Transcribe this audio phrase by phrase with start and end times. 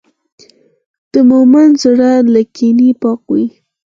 [1.11, 3.45] د مؤمن زړه له کینې پاک وي.